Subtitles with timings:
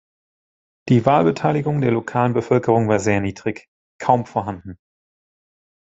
[0.89, 3.69] Die Wahlbeteiligung der lokalen Bevölkerung war sehr niedrig–
[4.01, 4.79] kaum vorhanden.